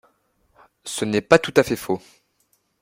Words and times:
Ce 0.83 1.05
n’est 1.05 1.21
pas 1.21 1.37
tout 1.37 1.53
à 1.55 1.61
fait 1.61 1.75
faux 1.75 2.01